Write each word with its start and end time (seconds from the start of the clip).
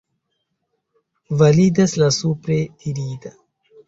Validas 1.41 1.93
la 2.03 2.07
supre 2.17 2.57
dirita. 2.87 3.33